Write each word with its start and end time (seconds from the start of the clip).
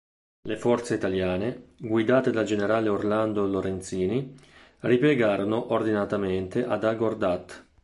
Le 0.47 0.57
forze 0.57 0.95
italiane, 0.95 1.73
guidate 1.77 2.31
dal 2.31 2.43
generale 2.43 2.89
Orlando 2.89 3.45
Lorenzini, 3.45 4.33
ripiegarono 4.79 5.73
ordinatamente 5.73 6.65
ad 6.65 6.83
Agordat. 6.85 7.67